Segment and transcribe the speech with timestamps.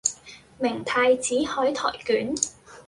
[0.57, 2.49] 明太子海苔捲